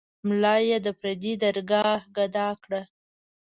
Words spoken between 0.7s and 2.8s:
د پردي درګاه ګدا کړ.